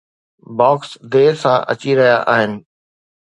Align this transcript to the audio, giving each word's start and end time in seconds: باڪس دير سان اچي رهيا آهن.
باڪس 0.57 0.89
دير 1.11 1.33
سان 1.41 1.57
اچي 1.71 1.91
رهيا 1.99 2.17
آهن. 2.33 2.51